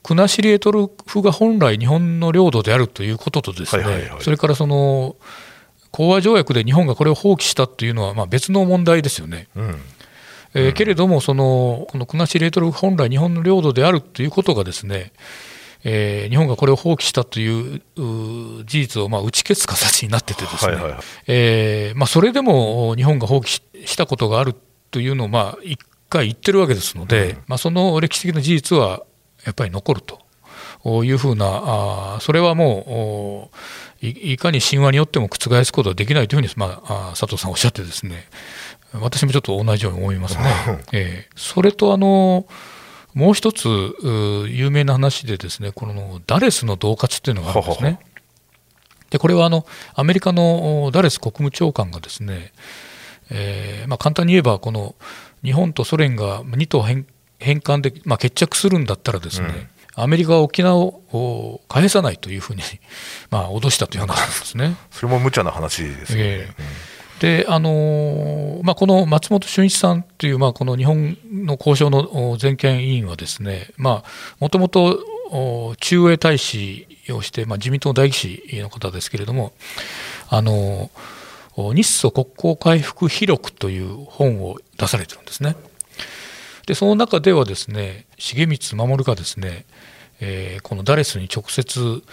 [0.01, 5.15] 国後レートルフが本来日本の領土であるということとですね、はいはいはい、それからその
[5.91, 9.47] 講和条約で日本がこれを放棄したというのはまあ別の問題ですよね。
[9.55, 9.81] うん
[10.55, 15.11] えー、けれどもその、この国後レートルフ本来日本の領土であるということがですね、
[15.87, 20.77] えー、日本がこれを放棄したという事実をまあ打ち消す形になっててですね、
[21.27, 24.55] えまあ、それでも日本が放棄したことがある
[24.89, 29.03] というのをまあ一回言ってるわけですので、うん、まあ、その歴史的な事実は
[29.45, 30.25] やっぱり残ると。
[31.03, 33.49] いうふうな、あそれはも
[34.01, 38.27] うい、いかに神話によっても覆すことはできないというふうに、まあ、佐藤さんおっしゃってですね、
[38.93, 40.43] 私もちょっと同じように思いますね。
[40.93, 42.45] えー、それとあの
[43.15, 43.67] もう一つ
[44.49, 47.99] 有名な話でですねこのダレスの恫喝っていうのがあるんですね。
[49.09, 52.51] でこれはあのアメリカのダレス国務長官がですね、
[53.31, 54.95] えーまあ、簡単に言えばこの
[55.43, 62.63] 日本とソ連が2島返還で、まあ、決着するんだったらですね、うん、アメリカは沖縄を返さないというふうに、
[63.29, 64.75] まあ、脅したという話なんですね。
[64.91, 66.23] それも無茶な話ですよね。
[66.25, 74.03] えーうんであのまあ、この松本俊一さんという、まあ、この日本の交渉の全権委員はですねも
[74.49, 74.99] ともと
[75.79, 79.53] 駐英大使をして、まあ、自民党代議士の方ですけれども
[80.27, 80.89] あの
[81.55, 85.55] 日ソ国交回復秘録という本を出されてるんですね。
[86.67, 89.65] でその中ではですね重光守がですね、
[90.19, 92.03] えー、このダレスに直接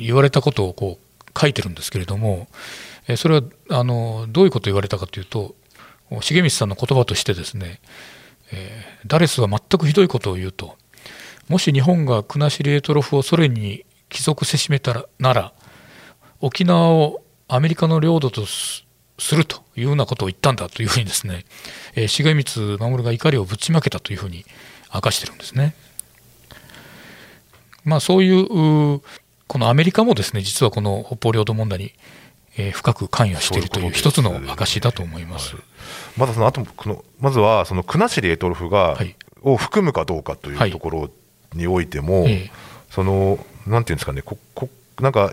[0.00, 2.48] 言われたことをこう書いてるんですけれども
[3.06, 5.54] えそれはあのどういうことを言われたかというと
[6.10, 7.80] 重光さんの言葉としてですね、
[8.52, 10.76] えー、ダレスは全くひどいことを言うと
[11.48, 15.52] もし日本が国後レートロフをソ連に帰属せしめたらなら
[16.40, 18.84] 沖縄をアメリカの領土とす
[19.34, 21.44] るというようなことを言ったんだというふうにですね、
[21.94, 24.44] えー、重光守が怒りをぶちまけたというふうに
[24.92, 25.74] 明かしてるんですね。
[27.84, 29.00] まあそういう
[29.46, 31.92] このアメリカもですね実はこの北方領土問題に
[32.56, 35.56] えー、深く関与しているという一つの証だと思います。
[35.56, 35.64] はい、
[36.16, 41.10] まだその後このまずはその国後エトロフが、はい、を含むかどうかというところ
[41.54, 42.50] においても、はい、
[42.90, 44.68] そのなんていうんですかね、ここ
[45.00, 45.32] なんか、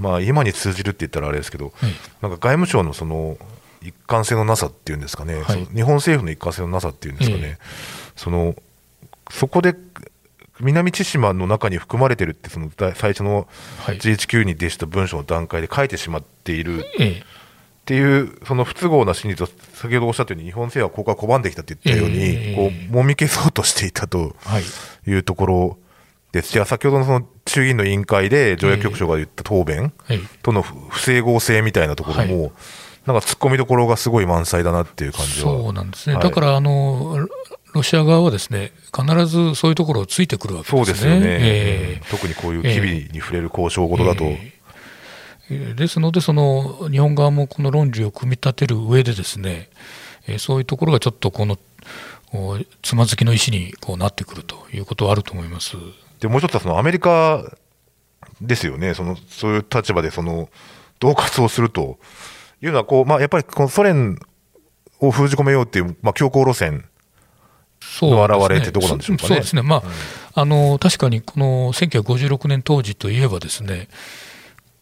[0.00, 1.72] まあ、今に通じるって言ったらあれですけど、
[2.22, 3.36] なんか外務省のその
[3.82, 5.42] 一貫性のなさっていうんですかね、
[5.74, 7.58] 日本政府の一貫性のなさっていうんですかね、
[8.16, 8.54] その
[9.30, 9.74] そこで
[10.60, 13.46] 南千島の中に含まれてるって、その最初の
[13.86, 16.84] GHQ に出した文章の段階で書いてしまっている。
[16.84, 24.34] っていう、その不都合な真実を先ほどおっしゃったように、日本政府はここは拒んできたって言ったように、こうもみ消そうとしていたと
[25.06, 25.12] い。
[25.12, 25.78] うところ
[26.32, 26.52] です。
[26.52, 29.92] じゃあ、先ほどのその衆議院の委員会で条約局長が言った答弁
[30.42, 32.52] との不整合性みたいなところも、
[33.06, 35.52] なんか突っ込みどころがすごい満載だなっていう感じは。
[35.52, 37.28] そうなんですね、はい、だからあの
[37.76, 40.84] ロシア側はですね必ずそういうところをついてくるわけですね。
[40.84, 44.24] そうですよね、えー、特にこういう機微に触れる交渉事だと。
[44.24, 49.68] えー、ですので、その日本側もこの論理を組み立てる上でですね、
[50.26, 51.56] えー、そういうところがちょっとこの
[52.82, 55.76] つまずきの石にこうなってくるということはあると思います。
[56.20, 57.44] でもうちょっとそのアメリカ
[58.40, 60.48] ですよね、そのそういう立場でその
[60.98, 61.98] 恫喝をすると
[62.60, 64.18] いうのはこう、まあ、やっぱりこのソ連
[65.00, 66.86] を封じ込めようっていう、まあ、強硬路線
[68.02, 69.28] の表れってどこなんでしょうかね。
[69.28, 69.90] そうですね、まあ、うん、
[70.34, 73.88] あの確かにこの1956年当時といえばですね、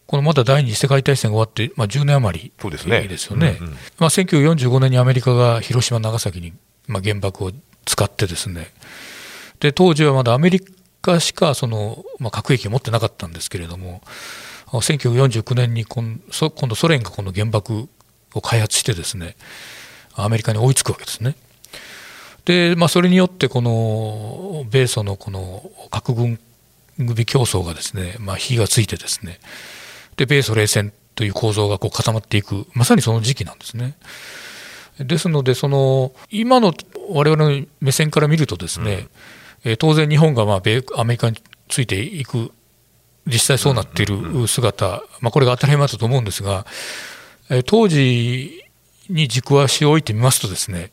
[0.07, 2.51] このまだ第二次世界大戦が終わって、まあ、10年余り
[3.09, 6.53] ですよね、うんうん、まあ、1945年にアメリカが広島、長崎に、
[6.87, 7.51] まあ、原爆を
[7.85, 8.71] 使ってですね、
[9.59, 10.61] で当時はまだアメリ
[11.01, 14.01] カしかその、まあ、核兵器を持ってなかったんですけれども、
[14.67, 16.19] 1949年に今
[16.67, 17.87] 度、ソ連がこの原爆
[18.33, 19.35] を開発してですね、
[20.13, 21.35] アメリカに追いつくわけですね。
[22.45, 26.39] で、まあ、それによってこの米ソのこの核軍
[26.97, 29.39] 備競争がですね、まあ、火がついてですね
[30.15, 33.95] で米ソ冷戦という構造がこう固まっていくまさにその時期なんですね。
[34.99, 36.73] ですのでその今の
[37.09, 39.07] 我々の目線から見るとですね、
[39.65, 42.51] うん、当然日本がまあ米アメリカについていく
[43.27, 46.65] 実際そうなっている姿、まあ、これが当たり前だと思うんですが
[47.65, 48.63] 当時
[49.09, 50.91] に軸足を置いてみますとですね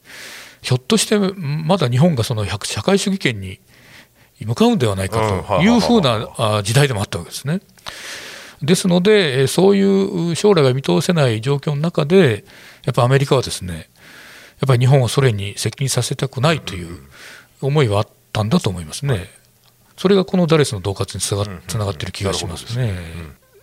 [0.62, 3.58] ひょっとしてまだ日本がその社会主義権に
[4.40, 7.60] 向かうんではないかというふうな時代でもあったわけですね。
[8.62, 9.82] ですので、そうい
[10.30, 12.44] う将来が見通せない状況の中で、
[12.84, 16.98] やっぱアメリカはですね、やっぱり日本をソ連に接近させたくないという
[17.60, 19.28] 思いはあったんだと思いますね。
[19.96, 21.32] それがこのダレスの恫喝につ
[21.76, 22.96] ながっている気がしますね。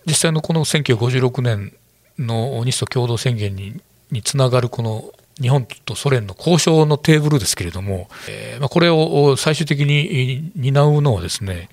[0.06, 1.72] 実際のこの1956年
[2.18, 3.80] の日ソ共同宣言に
[4.10, 5.10] につながるこの
[5.40, 11.68] 日本とソ連の交渉のテーブルですけれども、えーまあ、これを最終的に担うのはですね、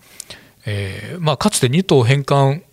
[0.66, 2.64] えーまあ、かつて2島返還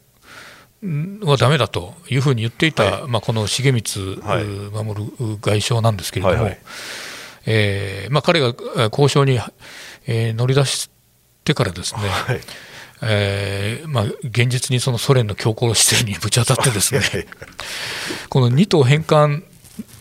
[1.23, 3.83] はだめだというふうに言っていた、はい、まあ、この重光
[4.73, 6.59] 守外相なんですけれども、はいはい、
[7.47, 8.55] えー、まあ、彼が
[8.91, 9.41] 交渉に、
[10.07, 12.41] えー、乗り出しってからですね、はい。
[13.03, 17.27] えーまあ、現実にそのソ連の強硬姿勢にぶち当たってですね、はい。
[18.29, 19.45] この2島返還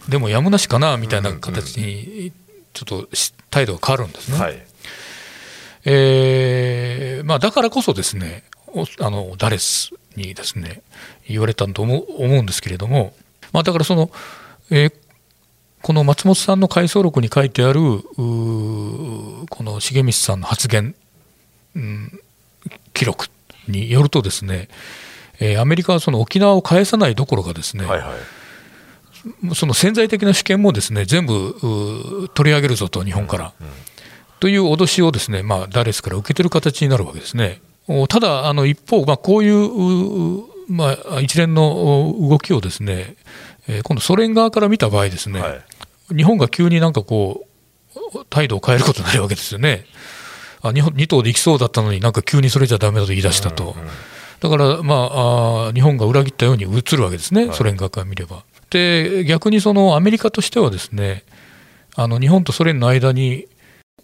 [0.09, 2.31] でもやむなしかなみたいな形に、
[2.73, 4.37] ちょっとし態度が変わるんですね。
[4.37, 4.65] はい。
[5.85, 10.81] えーまあ、だからこそですね、おあのダレスにですね
[11.27, 13.13] 言われたと思う思うんですけれども、
[13.51, 14.11] まあ、だからその、
[14.69, 14.93] えー
[15.83, 20.95] この松本さんの回想録に書いてある、この重光さんの発言、
[21.75, 22.21] うん
[22.93, 23.27] 記録
[23.67, 24.69] によるとですね、
[25.41, 28.17] えーアメリカはその沖縄を返さないどころかですね、はいはい。
[29.55, 33.53] その潜在的な主権もですね全部取り上げるぞと、日本から。
[34.39, 37.61] という脅しをですね、まあ、ダレスから受けてる形になるわけですね。
[37.87, 43.15] おただ、あの一方、まあ、こういううまあ、一連のお動きをですね、
[43.67, 45.61] えー今度、ソ連側から見た場合ですね、は
[46.11, 46.15] い。
[46.15, 47.47] 日本が急になんかこ
[47.95, 49.85] う、態度を変えることになるわけですよね。
[50.61, 53.75] あ日本2党で行きそうだったのに、なんか急にそれじゃだめだと言い出したと。
[54.39, 58.43] だから、まあ、あー日本が裏切ったように映るわけですね、ソ連側から見れば。
[58.73, 61.23] で、逆にそのアメリカとしてはですね、
[61.95, 63.47] あの日本とソ連の間に、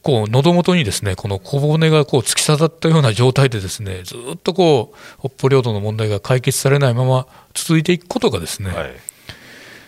[0.02, 8.92] こう喉元にですねこの小骨がこう突き刺さったような状態でですねずっとこう北方領土の問題が解決されないまま続いていくことがですね、はい。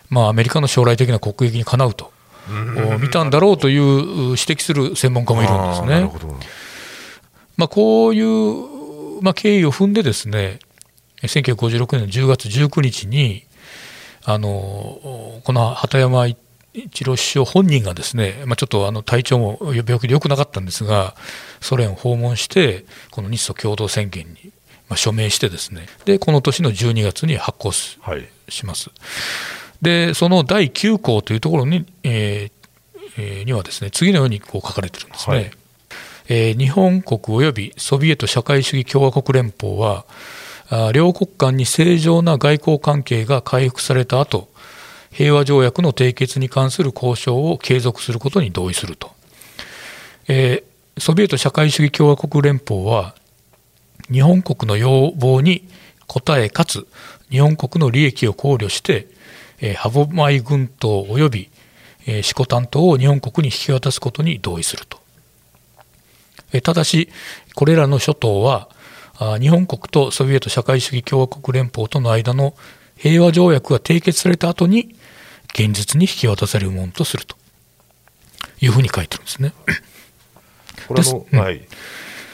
[0.09, 2.11] まあ、アメリカの将来的な国益にかなうと、
[2.99, 6.11] 見たんだろうという指摘する専門家もいるんですね。
[7.55, 10.59] まあ、こういう、まあ、経緯を踏んでですね
[11.21, 13.45] 1956年の10月19日に
[14.25, 16.27] あのこの鳩山
[16.73, 21.15] 一郎首相本人がですね、まあ、ちょっとあの体調も病気で良くなかったんですが
[21.59, 24.51] ソ連を訪問してこの日ソ共同宣言に、
[24.87, 28.27] まあ、署名してですねでこの年の12月に発行すはい。
[28.51, 28.91] します。
[29.81, 32.51] で、その第9項というところに,、えー
[33.17, 35.35] えーにはですね、次のようにこう書かれてるんですね。
[35.35, 35.51] はい
[36.27, 40.13] えー日本国及びソビエト社会主義共和国連邦は、あ
[40.93, 44.49] 両国間に正常な外交関係が回復された後、
[45.11, 49.11] 平和条約の締結に関する交渉を継続することに同意すると。
[50.27, 53.15] えーソビエト社会主義共和国連邦は、
[54.11, 55.67] 日本国の要望に
[56.07, 56.85] 応えかつ
[57.29, 59.07] 日本国の利益を考慮して、
[59.61, 61.49] えー、歯舞群島及び、
[62.05, 64.99] えー、四股担当を日本国に引き渡すことに同意すると。
[66.51, 67.09] えーただし、
[67.55, 68.69] これらの諸島は、
[69.39, 72.55] 日本国とソビエト社会主義共和国連邦との間の
[72.95, 74.95] 平和条約が締結された後に、
[75.53, 77.35] 現実に引き渡されるものとすると
[78.61, 79.53] いうふうに書いてるんですね。
[80.89, 81.61] ですうんはい。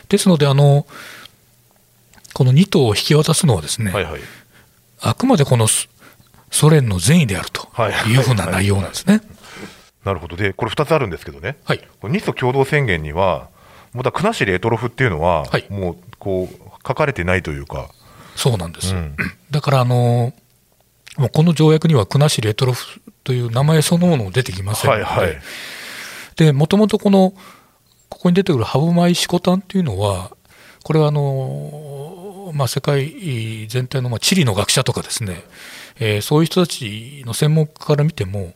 [0.09, 0.85] ですので、あの
[2.33, 4.21] この2島を引き渡すのはですね、はいはい。
[5.01, 5.87] あくまでこのソ
[6.51, 9.21] ソ連の善意であるとはいいうふうな内容なんですね。
[10.05, 10.37] なるほど。
[10.37, 11.57] で、これ2つあるんですけどね。
[11.65, 13.49] はい、これ日ソ共同宣言には、
[13.93, 17.89] もうだ国後レトロフっていうのは、はいもうこう書かれてないというか、
[18.35, 18.95] そうなんです。
[18.95, 19.15] うん。
[19.51, 20.33] だからあの
[21.17, 25.37] もうこの条約には国後レトロフという名前そのものも出てきませんので、はいはい。
[26.35, 27.33] でもともとこの
[28.09, 30.31] ここに出てくるハブマイシコタンっていうのは、
[30.83, 35.43] これはあの、まあ、世界全体のまあ地理の学者とかですね、
[35.99, 38.53] えーそういう人たちの専門家から見ても、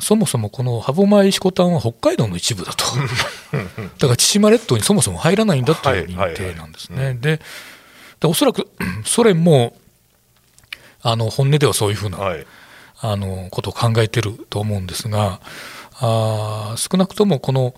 [0.00, 2.84] そもそもこの歯舞シコタンは北海道の一部だと、
[3.98, 7.14] だから千島列島にそもそも入らないんだという認定なんですね。
[7.14, 7.40] で
[8.20, 8.68] でおそらく
[9.04, 9.76] ソ連も
[11.02, 12.46] あの本音ではそういうふうな、はい。
[13.00, 15.40] あのことを考えてると思うんですが、
[16.00, 17.74] あー少なくともこの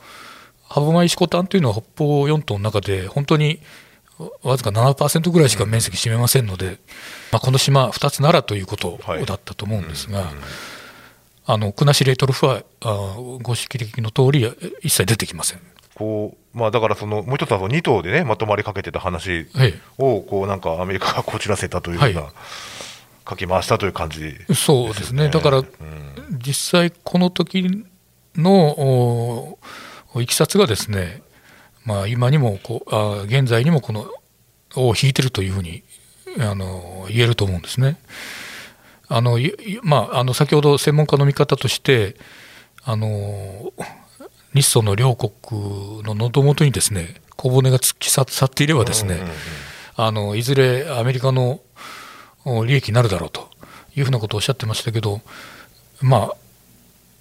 [0.69, 3.61] 歯舞石コタンというのは北方四島の中で本当に
[4.43, 6.79] わずか7%ぐらいしか面積占めませんので、
[7.33, 9.27] まあ、この島2つならということはい。
[9.27, 10.33] だったと思うんですが、
[11.51, 14.47] あの国後レトロフはあーご指摘の通り
[14.83, 15.61] 一切出てきません。
[15.95, 22.33] こうまあ、だからその、もう一つはその2党でね、まとまりかけてた話えを、こうなんかアメリカがこちらせたというような、はい。
[23.29, 25.63] 書き回したという感じえそうですね、だから
[26.39, 27.85] 実際、この時
[28.35, 29.59] の
[30.15, 31.23] おいきさつがですね、
[31.85, 34.07] まあ、今にもこうあ現在にもこの
[34.77, 35.83] 尾を引いてるというふうに
[36.39, 37.99] あの言えると思うんですね。
[39.09, 39.39] あの
[39.83, 42.17] まあ、あの先ほど専門家の見方として
[42.85, 43.73] あの
[44.55, 49.21] 日ソの両国の喉元にですね小骨が突き刺さっていればですね、
[49.97, 51.61] あのいずれアメリカの
[52.45, 53.49] お利益になるだろうと
[53.97, 55.21] いうふうなことをおっしゃってましたけど、
[56.03, 56.37] まあ、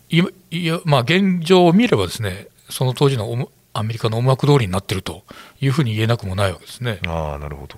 [0.10, 0.22] い
[0.52, 5.24] いやまあ、現状を見ればですねその当時の思アメリカの思惑通りになっていると
[5.62, 7.00] いうふうに言えなくもないわけですね。
[7.06, 7.76] ああ、なるほど。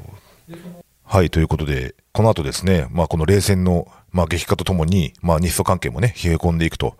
[1.04, 6.96] はい、ということで、この後ですね、まあ、この冷戦の、まあ、激化とともに、まあ、日ソ関係もね、冷え込んでいくと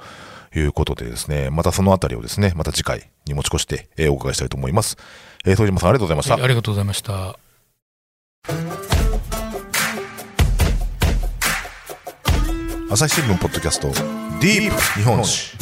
[0.56, 4.98] いうことでですね、またそのあたりをですね、また次回に持ち越して、えーお伺いしたいと思います。
[5.46, 6.34] えー、副島さんありがとうございました。
[6.36, 7.40] はいありがとうございました。
[12.92, 15.56] 朝日新聞ポッドキャストディープ日本史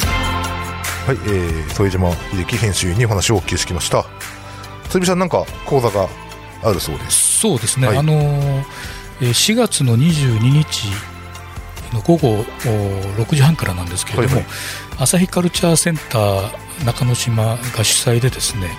[1.06, 4.04] はい、えー、副島秀樹編集員にお話をお聞きしてきました
[4.84, 6.08] 副島さんなんか講座が
[6.62, 8.64] あるそうですそうですね、はいあのー
[9.20, 10.86] 4月の22日
[11.94, 14.52] の午後お6時半からなんですけれども、はいはい。
[14.98, 18.70] 朝日カルチャーセンター中之島が主催でですね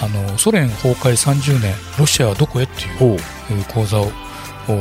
[0.00, 3.18] あのソ連崩壊30年ロシアはどこへっていう
[3.72, 4.10] 講座を
[4.68, 4.72] お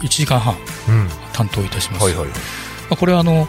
[0.00, 0.54] 1時間半
[0.88, 1.08] うん。
[1.32, 2.28] 担当いたします、はいはい。
[2.28, 2.34] ま
[2.92, 3.46] あ、これはあの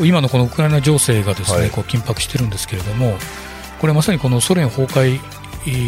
[0.00, 1.70] 今のこのウクライナ情勢がですね、はい。
[1.70, 3.16] こう緊迫してるんですけれども
[3.80, 5.18] これはまさにこのソ連崩壊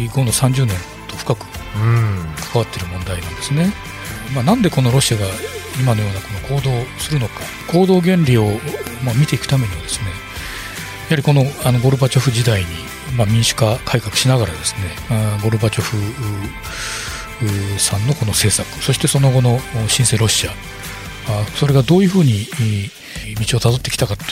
[0.09, 0.75] 後の30年
[1.07, 1.45] と深く
[1.75, 2.25] うん。
[2.51, 3.71] 関わっている問題なんですね、
[4.35, 5.25] まあ、なんでこのロシアが
[5.81, 8.45] 今のようなこの行動をするのか行動原理を
[9.03, 10.05] ま見ていくためにはですね
[11.09, 12.67] やはりこのあのゴルバチョフ時代に
[13.17, 14.81] ま民主化改革しながらですね
[15.43, 15.97] ゴルバチョフ
[17.79, 20.51] さんのこの政策そしてその後の新生ロシア
[21.55, 22.45] それがどういうふうに
[23.47, 24.29] 道をたどってきたかという、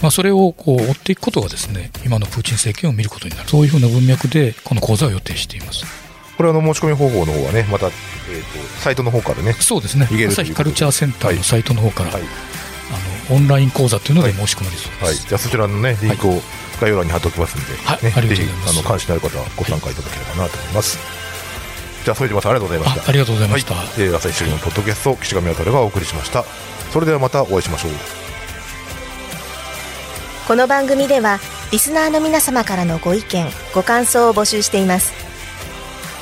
[0.00, 3.48] まあ、それをこう追っていくことがですね今のプーチン政権を見ることになる。
[3.48, 6.01] そういうふうな文脈でこの講座を予定しています。
[6.36, 10.08] これあの申し込み方法の方はねまた、えー、とサイトの方からねそうですね。
[10.28, 16.40] 朝日カルチャーセンターのサイトの方から、はい、あのオンライン講座というので申し込まれそうです、はい、じゃあそちらのねリンクを
[16.80, 18.04] 概要欄に貼っておきますんで、はい。
[18.04, 20.98] ね、ぜひあの関心のある方はご参加いただければなと思います。
[22.04, 23.06] じゃあ副島さんありがとうございました。
[23.06, 26.44] あありがとうございました、はい、えー朝日新聞のポッドキャスト岸上渡がお送りしました。
[26.90, 27.92] それではまたお会いしましょう。
[30.48, 31.38] この番組では
[31.70, 35.21] リスナーの皆様からのご意見ご感想を募集しています